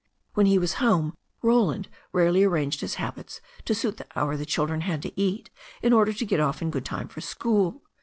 When 0.33 0.47
he 0.47 0.57
was 0.57 0.73
home 0.81 1.13
Roland 1.43 1.87
rarely 2.11 2.43
ar 2.43 2.49
ranged 2.49 2.81
his 2.81 2.95
habits 2.95 3.39
to 3.65 3.75
suit 3.75 3.97
the 3.97 4.07
hour 4.15 4.35
the 4.35 4.47
children 4.47 4.81
had 4.81 5.03
to 5.03 5.13
eat 5.15 5.51
in 5.83 5.93
order 5.93 6.11
to 6.11 6.25
get 6.25 6.39
off 6.39 6.59
in 6.59 6.71
good 6.71 6.85
time 6.85 7.07
for 7.07 7.21
school. 7.21 7.83